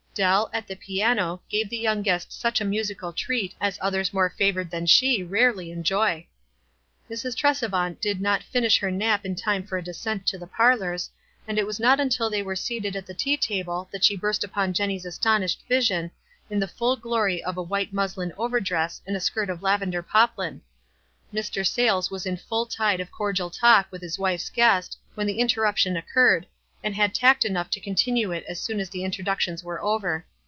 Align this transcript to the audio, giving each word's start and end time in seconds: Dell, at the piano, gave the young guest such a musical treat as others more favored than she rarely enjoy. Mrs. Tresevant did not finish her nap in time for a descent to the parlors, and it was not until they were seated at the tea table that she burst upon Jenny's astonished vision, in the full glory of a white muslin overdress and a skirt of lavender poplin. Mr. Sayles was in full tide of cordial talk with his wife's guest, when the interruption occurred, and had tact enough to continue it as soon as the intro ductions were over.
Dell, 0.13 0.49
at 0.51 0.67
the 0.67 0.75
piano, 0.75 1.41
gave 1.49 1.69
the 1.69 1.77
young 1.77 2.01
guest 2.01 2.33
such 2.33 2.59
a 2.59 2.65
musical 2.65 3.13
treat 3.13 3.55
as 3.61 3.77
others 3.81 4.11
more 4.11 4.29
favored 4.29 4.69
than 4.69 4.85
she 4.85 5.23
rarely 5.23 5.71
enjoy. 5.71 6.27
Mrs. 7.09 7.33
Tresevant 7.33 8.01
did 8.01 8.19
not 8.19 8.43
finish 8.43 8.79
her 8.79 8.91
nap 8.91 9.25
in 9.25 9.35
time 9.37 9.63
for 9.65 9.77
a 9.77 9.81
descent 9.81 10.27
to 10.27 10.37
the 10.37 10.45
parlors, 10.47 11.09
and 11.47 11.57
it 11.57 11.65
was 11.65 11.79
not 11.79 11.97
until 12.01 12.29
they 12.29 12.43
were 12.43 12.57
seated 12.57 12.93
at 12.97 13.05
the 13.05 13.13
tea 13.13 13.37
table 13.37 13.87
that 13.93 14.03
she 14.03 14.17
burst 14.17 14.43
upon 14.43 14.73
Jenny's 14.73 15.05
astonished 15.05 15.63
vision, 15.69 16.11
in 16.49 16.59
the 16.59 16.67
full 16.67 16.97
glory 16.97 17.41
of 17.41 17.55
a 17.55 17.63
white 17.63 17.93
muslin 17.93 18.33
overdress 18.37 19.01
and 19.07 19.15
a 19.15 19.21
skirt 19.21 19.49
of 19.49 19.63
lavender 19.63 20.03
poplin. 20.03 20.61
Mr. 21.33 21.65
Sayles 21.65 22.11
was 22.11 22.25
in 22.25 22.35
full 22.35 22.65
tide 22.65 22.99
of 22.99 23.13
cordial 23.13 23.49
talk 23.49 23.87
with 23.89 24.01
his 24.01 24.19
wife's 24.19 24.49
guest, 24.49 24.97
when 25.15 25.25
the 25.25 25.39
interruption 25.39 25.95
occurred, 25.95 26.47
and 26.83 26.95
had 26.95 27.13
tact 27.13 27.45
enough 27.45 27.69
to 27.69 27.79
continue 27.79 28.31
it 28.31 28.43
as 28.49 28.59
soon 28.59 28.79
as 28.79 28.89
the 28.89 29.03
intro 29.03 29.23
ductions 29.23 29.63
were 29.63 29.79
over. 29.83 30.25